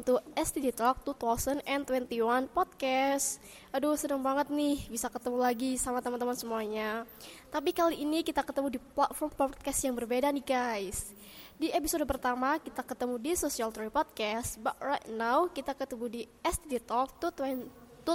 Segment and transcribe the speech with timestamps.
[0.00, 3.36] welcome to STD Talk 2021 podcast.
[3.68, 7.04] Aduh, seneng banget nih bisa ketemu lagi sama teman-teman semuanya.
[7.52, 11.12] Tapi kali ini kita ketemu di platform podcast yang berbeda nih guys.
[11.60, 16.22] Di episode pertama kita ketemu di Social Story Podcast, but right now kita ketemu di
[16.48, 18.08] STD Talk 2021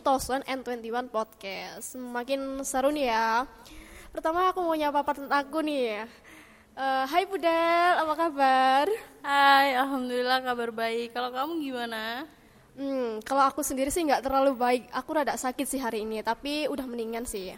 [1.14, 1.94] podcast.
[2.02, 3.46] Makin seru nih ya.
[4.10, 6.02] Pertama aku mau nyapa partner aku nih.
[6.76, 8.92] Uh, hai Pudel, apa kabar?
[9.24, 11.16] Hai, alhamdulillah kabar baik.
[11.16, 12.28] Kalau kamu gimana?
[12.76, 14.84] Hmm, kalau aku sendiri sih nggak terlalu baik.
[14.92, 17.56] Aku rada sakit sih hari ini, tapi udah mendingan sih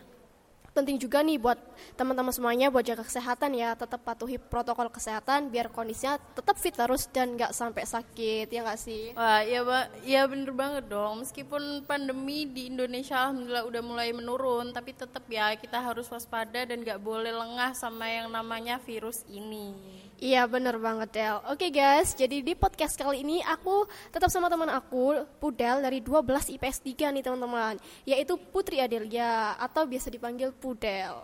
[0.78, 1.58] penting juga nih buat
[1.98, 3.74] teman-teman semuanya buat jaga kesehatan ya.
[3.74, 8.78] Tetap patuhi protokol kesehatan biar kondisinya tetap fit terus dan nggak sampai sakit ya nggak
[8.78, 9.18] sih?
[9.18, 11.26] Wah ya ba ya bener banget dong.
[11.26, 16.86] Meskipun pandemi di Indonesia alhamdulillah udah mulai menurun tapi tetap ya kita harus waspada dan
[16.86, 21.38] nggak boleh lengah sama yang namanya virus ini Iya bener banget Del.
[21.46, 26.58] Oke guys jadi di podcast kali ini aku tetap sama teman aku Pudel dari 12
[26.58, 31.22] IPS 3 nih teman-teman Yaitu Putri Adelia atau biasa dipanggil Pudel.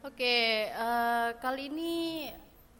[0.00, 1.92] Oke uh, kali ini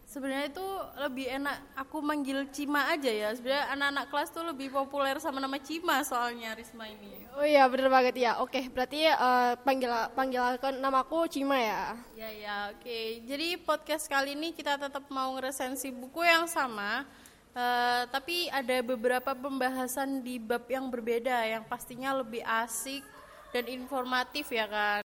[0.08, 0.68] sebenarnya itu
[1.04, 3.28] lebih enak aku manggil Cima aja ya.
[3.36, 7.28] Sebenarnya anak-anak kelas tuh lebih populer sama nama Cima soalnya Risma ini.
[7.36, 10.42] Oh iya bener banget ya oke berarti uh, panggil panggil
[10.80, 11.94] namaku Cima ya?
[12.16, 12.98] Ya ya oke.
[13.28, 17.04] Jadi podcast kali ini kita tetap mau ngeresensi buku yang sama
[17.58, 23.02] uh, tapi ada beberapa pembahasan di bab yang berbeda yang pastinya lebih asik
[23.50, 25.07] dan informatif ya kan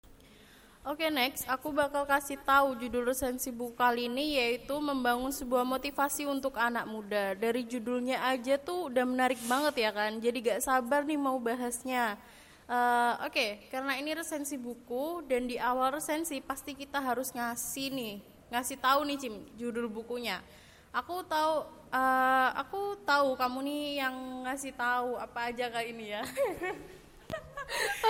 [0.85, 5.65] Oke okay, next, aku bakal kasih tahu judul resensi buku kali ini yaitu membangun sebuah
[5.65, 7.33] motivasi untuk anak muda.
[7.33, 12.21] Dari judulnya aja tuh udah menarik banget ya kan, jadi gak sabar nih mau bahasnya.
[12.69, 17.89] Uh, Oke, okay, karena ini resensi buku dan di awal resensi pasti kita harus ngasih
[17.89, 18.15] nih,
[18.53, 20.45] ngasih tahu nih Cim judul bukunya.
[20.93, 21.65] Aku tahu,
[21.97, 26.21] uh, aku tahu kamu nih yang ngasih tahu apa aja kali ini ya.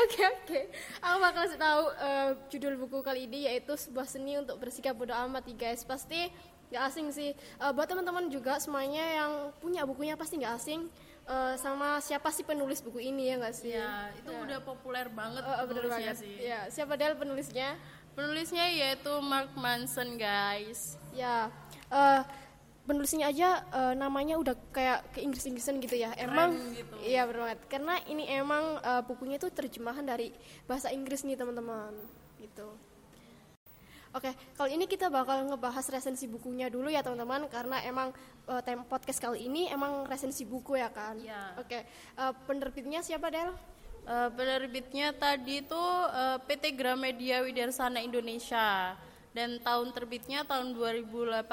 [0.05, 0.61] Oke oke,
[0.99, 5.15] aku bakal kasih tahu uh, judul buku kali ini yaitu sebuah seni untuk bersikap bodoh
[5.27, 5.87] amat ya guys.
[5.87, 6.29] Pasti
[6.75, 7.31] nggak asing sih.
[7.63, 9.33] Uh, buat teman-teman juga semuanya yang
[9.63, 10.91] punya bukunya pasti nggak asing
[11.31, 13.71] uh, sama siapa sih penulis buku ini ya nggak sih?
[13.75, 14.43] Ya itu ya.
[14.43, 15.43] udah populer banget.
[15.47, 16.35] Uh, bener banget sih.
[16.43, 17.79] Ya siapa dia penulisnya?
[18.15, 20.99] Penulisnya yaitu Mark Manson guys.
[21.15, 21.51] Ya.
[21.91, 22.23] Uh,
[22.85, 26.13] penulisnya aja uh, namanya udah kayak ke Inggris-Inggrisan gitu ya.
[26.21, 26.95] Emang gitu.
[27.01, 27.59] iya banget.
[27.69, 30.33] Karena ini emang uh, bukunya itu terjemahan dari
[30.69, 31.97] bahasa Inggris nih, teman-teman.
[32.37, 32.69] Gitu.
[34.15, 38.15] Oke, kalau ini kita bakal ngebahas resensi bukunya dulu ya teman-teman karena emang
[38.47, 41.19] uh, tem podcast kali ini emang resensi buku ya kan.
[41.19, 41.59] Iya.
[41.59, 41.83] Oke,
[42.15, 43.51] uh, penerbitnya siapa Del?
[44.07, 45.75] Uh, penerbitnya tadi itu
[46.15, 48.95] uh, PT Gramedia Widarsana Indonesia
[49.35, 51.51] dan tahun terbitnya tahun 2018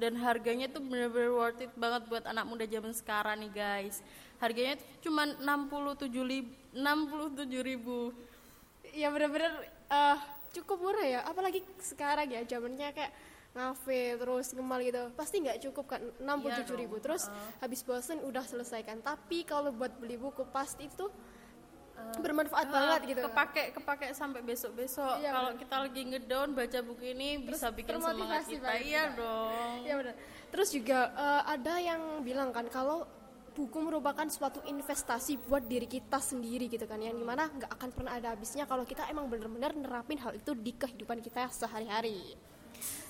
[0.00, 4.00] dan harganya tuh bener-bener worth it banget buat anak muda zaman sekarang nih guys.
[4.40, 7.98] Harganya tuh cuma 67 ribu, 67 ribu.
[8.96, 9.52] Ya bener-bener
[9.92, 10.16] uh,
[10.56, 11.20] cukup murah ya.
[11.28, 13.12] Apalagi sekarang ya zamannya kayak
[13.52, 15.02] ngafe terus ngemal gitu.
[15.12, 16.96] Pasti nggak cukup kan 67 ya ribu.
[17.04, 17.36] terus uh.
[17.60, 19.04] habis bosen udah selesaikan.
[19.04, 21.12] Tapi kalau buat beli buku pasti itu
[22.20, 23.20] bermanfaat uh, banget gitu.
[23.26, 27.68] kepake kepake sampai besok besok iya, kalau kita lagi ngedown baca buku ini terus bisa
[27.74, 28.70] bikin semangat kita.
[28.80, 29.82] iya dong.
[29.82, 30.14] Iya benar
[30.54, 33.02] terus juga uh, ada yang bilang kan kalau
[33.54, 37.90] buku merupakan suatu investasi buat diri kita sendiri gitu kan yang di mana nggak akan
[37.94, 42.34] pernah ada habisnya kalau kita emang benar-benar nerapin hal itu di kehidupan kita sehari-hari.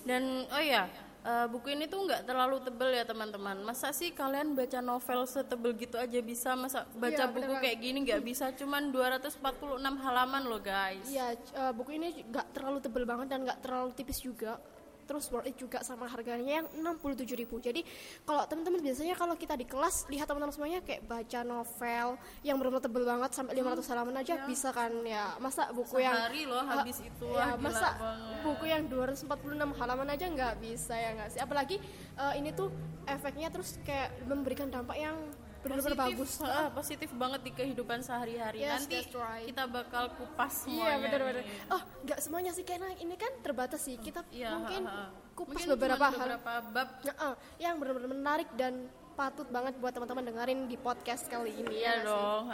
[0.04, 0.84] Dan oh ya
[1.24, 3.56] uh, buku ini tuh nggak terlalu tebel ya teman-teman.
[3.64, 6.52] Masa sih kalian baca novel setebel gitu aja bisa?
[6.54, 8.52] Masa baca iya, buku kayak gini nggak bisa?
[8.54, 9.40] Cuman 246
[9.80, 11.08] halaman loh guys.
[11.08, 14.60] Iya uh, buku ini nggak terlalu tebel banget dan nggak terlalu tipis juga
[15.04, 17.80] terus worth it juga sama harganya yang 67 ribu jadi
[18.24, 22.08] kalau teman-teman biasanya kalau kita di kelas lihat teman-teman semuanya kayak baca novel
[22.42, 24.44] yang benar tebel banget sampai 500 hmm, halaman aja ya.
[24.48, 28.42] bisa kan ya masa buku Sehari yang loh habis uh, itu ya, masa banget.
[28.42, 31.76] buku yang 246 halaman aja nggak bisa ya nggak sih apalagi
[32.18, 32.72] uh, ini tuh
[33.04, 35.16] efeknya terus kayak memberikan dampak yang
[35.64, 36.30] benar-benar bagus.
[36.44, 38.60] uh, positif banget di kehidupan sehari-hari.
[38.60, 39.48] Yes, nanti right.
[39.48, 40.92] kita bakal kupas iya, semuanya.
[40.92, 41.04] iya.
[41.08, 43.96] Benar-benar oh nggak semuanya sih karena ini kan terbatas sih.
[43.96, 45.32] Kita yeah, mungkin ha, ha.
[45.32, 46.18] kupas mungkin beberapa hal.
[46.20, 46.88] beberapa bab.
[47.08, 52.02] Uh, yang benar-benar menarik dan patut banget buat teman-teman dengerin di podcast kali ini iya
[52.02, 52.44] ya dong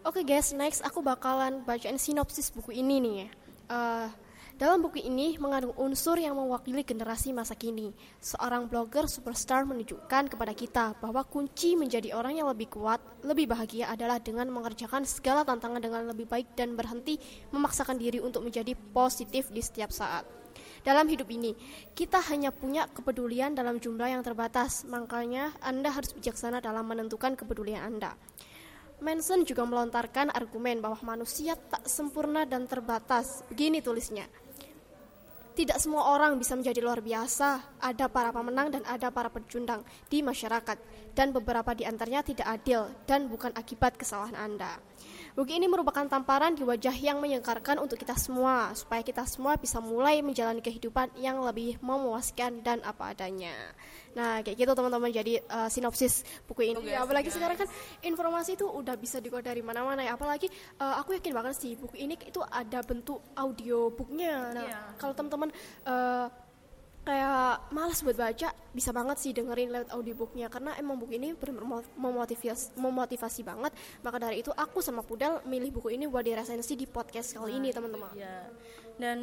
[0.00, 3.14] Oke okay guys, next aku bakalan bacain sinopsis buku ini nih.
[3.20, 3.28] Ya.
[3.68, 4.08] Uh,
[4.60, 7.96] dalam buku ini mengandung unsur yang mewakili generasi masa kini.
[8.20, 13.88] Seorang blogger superstar menunjukkan kepada kita bahwa kunci menjadi orang yang lebih kuat, lebih bahagia
[13.88, 17.16] adalah dengan mengerjakan segala tantangan dengan lebih baik dan berhenti
[17.56, 20.28] memaksakan diri untuk menjadi positif di setiap saat.
[20.80, 21.52] dalam hidup ini.
[21.92, 27.84] Kita hanya punya kepedulian dalam jumlah yang terbatas, makanya Anda harus bijaksana dalam menentukan kepedulian
[27.84, 28.16] Anda.
[29.00, 33.40] Manson juga melontarkan argumen bahwa manusia tak sempurna dan terbatas.
[33.48, 34.28] Begini tulisnya.
[35.50, 37.78] Tidak semua orang bisa menjadi luar biasa.
[37.82, 40.78] Ada para pemenang dan ada para pecundang di masyarakat.
[41.12, 44.78] Dan beberapa di antaranya tidak adil dan bukan akibat kesalahan Anda.
[45.30, 49.78] Buku ini merupakan tamparan di wajah yang menyengkarkan untuk kita semua, supaya kita semua bisa
[49.78, 53.54] mulai menjalani kehidupan yang lebih memuaskan dan apa adanya.
[54.10, 55.10] Nah, kayak gitu teman-teman.
[55.14, 56.90] Jadi uh, sinopsis buku ini.
[56.90, 57.70] Ya, apalagi sekarang kan
[58.02, 60.18] informasi itu udah bisa dikot dari mana-mana ya.
[60.18, 60.50] Apalagi
[60.82, 64.50] uh, aku yakin banget sih buku ini itu ada bentuk audio booknya.
[64.50, 64.90] Nah, yeah.
[64.98, 65.54] kalau teman-teman
[65.86, 66.26] uh,
[67.10, 71.34] kayak malas buat baca bisa banget sih dengerin lewat audiobooknya karena emang buku ini
[71.98, 73.74] memotivasi memotivasi banget
[74.06, 77.58] maka dari itu aku sama Pudel milih buku ini buat diresensi di podcast kali nah,
[77.58, 78.46] ini teman-teman ya.
[79.02, 79.18] dan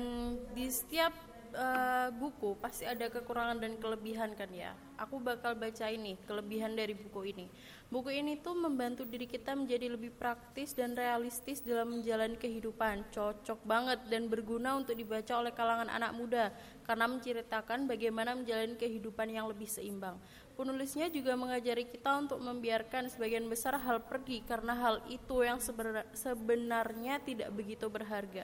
[0.52, 1.16] di setiap
[1.56, 4.74] uh, buku pasti ada kekurangan dan kelebihan kan ya.
[4.98, 7.46] Aku bakal baca ini kelebihan dari buku ini.
[7.88, 13.08] Buku ini tuh membantu diri kita menjadi lebih praktis dan realistis dalam menjalani kehidupan.
[13.16, 16.52] Cocok banget dan berguna untuk dibaca oleh kalangan anak muda
[16.84, 20.20] karena menceritakan bagaimana menjalani kehidupan yang lebih seimbang.
[20.60, 25.64] Penulisnya juga mengajari kita untuk membiarkan sebagian besar hal pergi karena hal itu yang
[26.12, 28.44] sebenarnya tidak begitu berharga.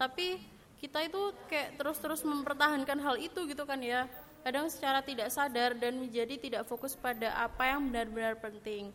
[0.00, 0.40] Tapi
[0.78, 1.20] kita itu
[1.50, 4.06] kayak terus-terus mempertahankan hal itu gitu kan ya.
[4.46, 8.94] Kadang secara tidak sadar dan menjadi tidak fokus pada apa yang benar-benar penting.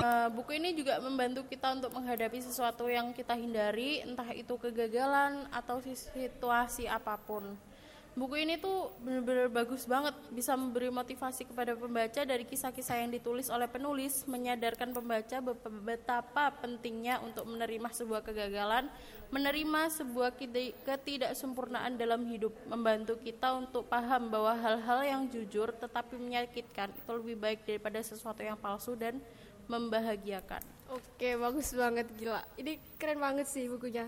[0.00, 5.44] Uh, buku ini juga membantu kita untuk menghadapi sesuatu yang kita hindari entah itu kegagalan
[5.52, 7.44] atau situasi apa pun
[8.12, 13.48] buku ini tuh benar-benar bagus banget bisa memberi motivasi kepada pembaca dari kisah-kisah yang ditulis
[13.48, 15.40] oleh penulis menyadarkan pembaca
[15.80, 18.92] betapa pentingnya untuk menerima sebuah kegagalan
[19.32, 20.36] menerima sebuah
[20.84, 27.36] ketidaksempurnaan dalam hidup membantu kita untuk paham bahwa hal-hal yang jujur tetapi menyakitkan itu lebih
[27.40, 29.16] baik daripada sesuatu yang palsu dan
[29.72, 30.60] membahagiakan.
[30.92, 32.44] Oke bagus banget gila.
[32.60, 34.04] Ini keren banget sih bukunya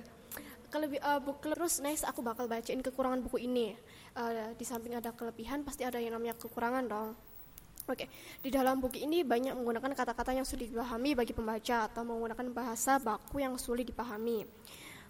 [0.74, 3.78] kelebih uh, buku terus next aku bakal bacain kekurangan buku ini
[4.18, 7.14] uh, di samping ada kelebihan pasti ada yang namanya kekurangan dong
[7.84, 8.40] Oke, okay.
[8.40, 12.96] di dalam buku ini banyak menggunakan kata-kata yang sulit dipahami bagi pembaca atau menggunakan bahasa
[12.96, 14.48] baku yang sulit dipahami.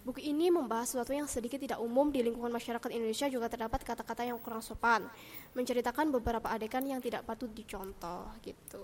[0.02, 4.26] Buku ini membahas sesuatu yang sedikit tidak umum di lingkungan masyarakat Indonesia juga terdapat kata-kata
[4.26, 5.06] yang kurang sopan,
[5.54, 8.82] menceritakan beberapa adegan yang tidak patut dicontoh gitu.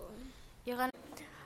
[0.63, 0.95] Ya kan?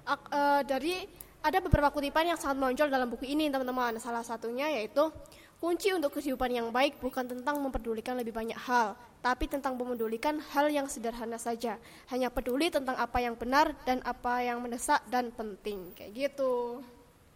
[0.05, 1.09] Uh, uh, dari
[1.45, 4.01] ada beberapa kutipan yang sangat menonjol dalam buku ini, teman-teman.
[4.01, 5.13] Salah satunya yaitu
[5.61, 10.73] kunci untuk kehidupan yang baik bukan tentang memperdulikan lebih banyak hal, tapi tentang memedulikan hal
[10.73, 11.77] yang sederhana saja.
[12.09, 16.81] Hanya peduli tentang apa yang benar dan apa yang mendesak dan penting, kayak gitu.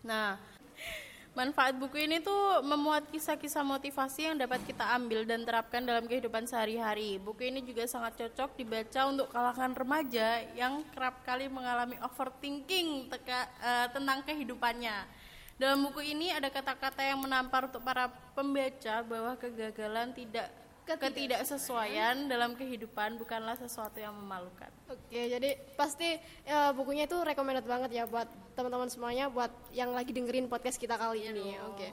[0.01, 0.41] Nah,
[1.39, 6.51] Manfaat buku ini tuh memuat kisah-kisah motivasi yang dapat kita ambil dan terapkan dalam kehidupan
[6.51, 7.23] sehari-hari.
[7.23, 13.47] Buku ini juga sangat cocok dibaca untuk kalangan remaja yang kerap kali mengalami overthinking teka,
[13.63, 15.07] uh, tentang kehidupannya.
[15.63, 20.51] Dalam buku ini ada kata-kata yang menampar untuk para pembaca bahwa kegagalan tidak
[20.97, 24.71] ketidaksesuaian dalam kehidupan bukanlah sesuatu yang memalukan.
[24.89, 26.17] Oke, jadi pasti
[26.49, 30.97] ya, bukunya itu recommended banget ya buat teman-teman semuanya, buat yang lagi dengerin podcast kita
[30.97, 31.53] kali ini.
[31.53, 31.89] Iya Oke,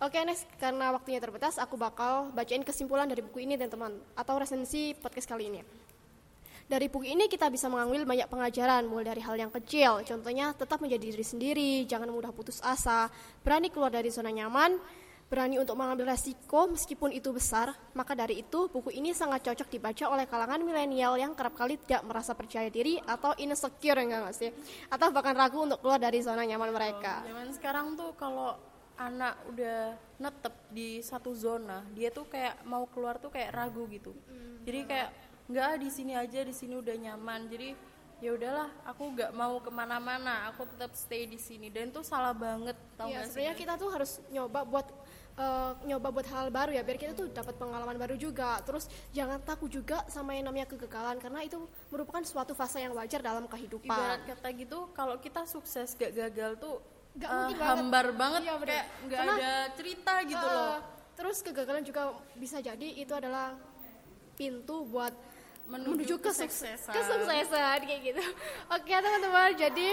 [0.00, 4.96] oke next karena waktunya terbatas, aku bakal bacain kesimpulan dari buku ini teman-teman atau resensi
[4.96, 5.60] podcast kali ini.
[6.68, 10.84] Dari buku ini kita bisa mengambil banyak pengajaran mulai dari hal yang kecil, contohnya tetap
[10.84, 13.08] menjadi diri sendiri, jangan mudah putus asa,
[13.40, 14.76] berani keluar dari zona nyaman,
[15.28, 20.04] berani untuk mengambil resiko meskipun itu besar, maka dari itu buku ini sangat cocok dibaca
[20.08, 24.50] oleh kalangan milenial yang kerap kali tidak merasa percaya diri atau insecure enggak sih?
[24.88, 27.22] Atau bahkan ragu untuk keluar dari zona nyaman mereka.
[27.22, 28.56] Oh, zaman sekarang tuh kalau
[28.98, 34.10] anak udah netep di satu zona, dia tuh kayak mau keluar tuh kayak ragu gitu.
[34.64, 35.10] Jadi kayak
[35.48, 37.46] nggak di sini aja, di sini udah nyaman.
[37.46, 37.68] Jadi
[38.18, 40.50] ya udahlah aku nggak mau ke mana-mana.
[40.52, 41.70] Aku tetap stay di sini.
[41.70, 44.86] Dan tuh salah banget tau ya, sebenarnya kita tuh harus nyoba buat
[45.38, 48.58] uh, nyoba buat hal baru ya biar kita tuh dapat pengalaman baru juga.
[48.66, 51.62] Terus jangan takut juga sama yang namanya kegagalan karena itu
[51.94, 53.90] merupakan suatu fase yang wajar dalam kehidupan.
[53.90, 56.82] Ibarat kata gitu kalau kita sukses gak gagal tuh
[57.18, 60.76] gak uh, hambar banget, banget iya, kayak nggak ada cerita gitu uh, loh.
[61.18, 63.58] terus kegagalan juga bisa jadi itu adalah
[64.38, 65.10] pintu buat
[65.68, 68.24] menuju, menuju kesuksesan kesuksesan kayak gitu
[68.72, 69.88] oke teman-teman jadi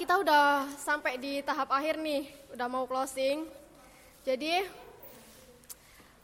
[0.00, 3.44] kita udah sampai di tahap akhir nih udah mau closing
[4.24, 4.64] jadi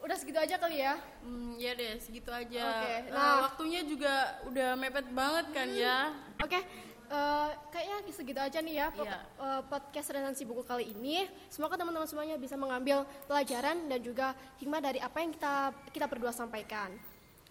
[0.04, 1.00] udah segitu aja kali ya?
[1.24, 2.64] Hmm, ya deh, segitu aja.
[2.68, 2.84] Oke.
[2.84, 5.98] Okay, nah, uh, waktunya juga udah mepet banget kan hmm, ya.
[6.44, 6.60] Oke.
[6.60, 6.62] Okay.
[7.04, 9.18] Uh, eh, kayaknya segitu aja nih ya Iya.
[9.36, 11.24] uh, podcast resensi buku kali ini.
[11.48, 16.32] Semoga teman-teman semuanya bisa mengambil pelajaran dan juga hikmah dari apa yang kita kita berdua
[16.36, 16.92] sampaikan.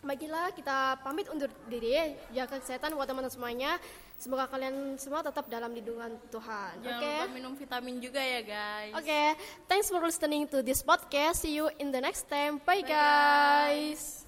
[0.03, 1.95] Baiklah, kita pamit undur diri.
[2.35, 3.79] Jaga kesehatan buat teman-teman semuanya.
[4.19, 6.75] Semoga kalian semua tetap dalam lindungan Tuhan.
[6.83, 6.91] Oke.
[6.91, 8.93] Jangan lupa minum vitamin juga ya guys.
[8.99, 9.39] Oke,
[9.71, 11.47] thanks for listening to this podcast.
[11.47, 12.59] See you in the next time.
[12.67, 14.27] Bye, Bye, guys.